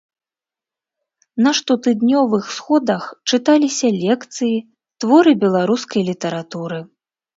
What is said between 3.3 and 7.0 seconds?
чыталіся лекцыі, творы беларускай літаратуры.